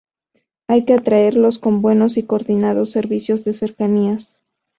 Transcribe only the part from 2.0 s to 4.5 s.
y coordinados servicios de cercanías